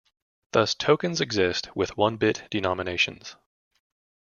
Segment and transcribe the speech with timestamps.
[0.53, 3.35] Thus tokens exist with one-bit denominations.